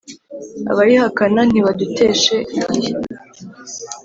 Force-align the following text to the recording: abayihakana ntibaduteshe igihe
abayihakana 0.71 1.41
ntibaduteshe 1.49 2.35
igihe 2.57 2.91